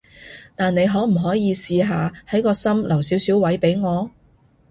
[0.55, 4.09] 但你可唔可以試下喺個心留少少位畀我？